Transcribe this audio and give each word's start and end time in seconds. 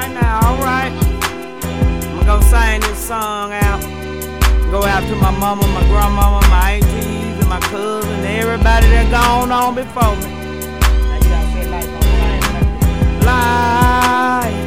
right 0.00 0.12
now, 0.14 0.40
alright. 0.48 0.92
I'm 2.12 2.24
gonna 2.24 2.42
sing 2.44 2.80
this 2.80 2.98
song 2.98 3.52
out. 3.52 3.80
Go 4.70 4.82
out 4.84 5.02
to 5.08 5.16
my 5.16 5.30
mama, 5.30 5.66
my 5.66 5.82
grandmama, 5.90 6.40
my 6.48 6.72
aunties, 6.72 7.38
and 7.40 7.48
my 7.48 7.60
cousin, 7.72 8.24
everybody 8.24 8.86
that 8.94 9.10
gone 9.10 9.50
on 9.52 9.74
before 9.74 10.16
me. 10.22 10.28
Life, 13.28 14.60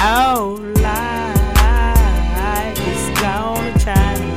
oh 0.00 0.58
life, 0.82 2.78
is 2.92 3.04
gonna 3.20 3.72
change. 3.84 4.32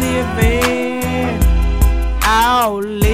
Living, 0.00 1.38
oh. 2.24 2.80
living. 2.82 3.09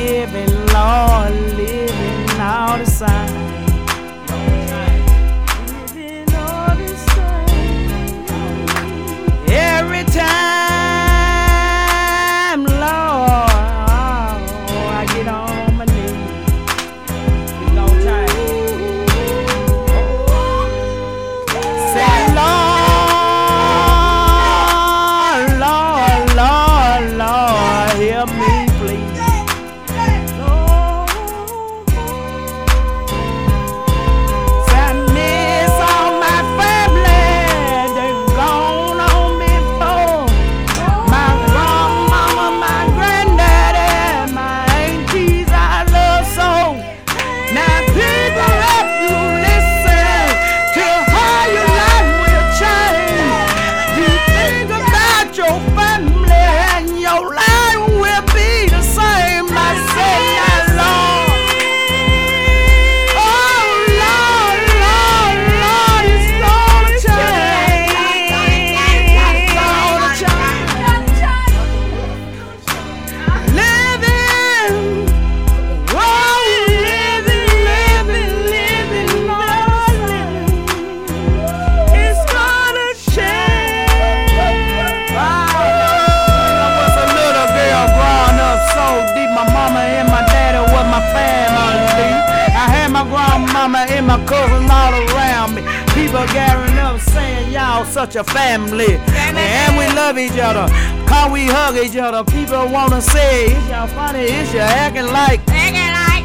Grandmama 93.66 93.92
and 93.92 94.06
my 94.06 94.24
cousins 94.26 94.70
all 94.70 94.94
around 94.94 95.54
me. 95.54 95.62
People 95.94 96.24
gathering 96.32 96.78
up 96.78 97.00
saying 97.00 97.52
y'all 97.52 97.84
such 97.84 98.16
a 98.16 98.24
family. 98.24 98.96
And 98.96 99.76
we 99.76 99.86
love 99.94 100.18
each 100.18 100.38
other. 100.38 100.68
Cause 101.06 101.32
we 101.32 101.46
hug 101.46 101.76
each 101.76 101.96
other. 101.96 102.24
People 102.30 102.68
wanna 102.68 103.00
say, 103.00 103.46
is 103.46 103.68
y'all 103.68 103.86
funny? 103.88 104.22
Is 104.22 104.52
y'all 104.52 104.62
acting 104.62 105.06
like? 105.06 105.40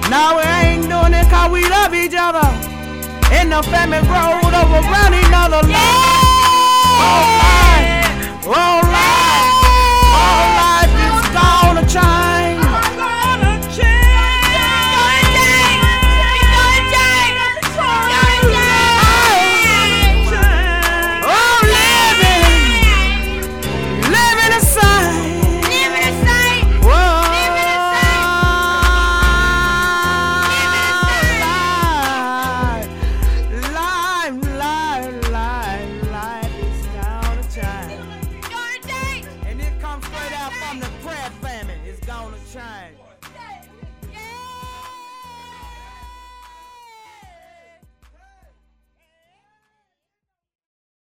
No, 0.09 0.38
we 0.38 0.44
ain't 0.44 0.90
doing 0.90 1.13
it 1.13 1.28
cause 1.30 1.51
we 1.51 1.68
love 1.69 1.94
each 1.94 2.13
other. 2.16 2.46
And 3.31 3.51
the 3.51 3.63
family 3.63 4.00
grows 4.06 4.53
up 4.53 4.69
around 4.69 5.13
each 5.13 5.34
other. 5.34 5.62
Oh, 7.01 7.24
life, 7.41 8.00
from 40.71 40.79
the 40.79 40.89
prayer 41.03 41.29
family. 41.41 41.73
It's 41.85 41.99
gonna 42.05 42.37
change. 42.53 43.10